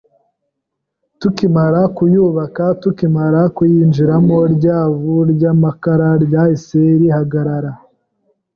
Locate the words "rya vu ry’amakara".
4.55-6.07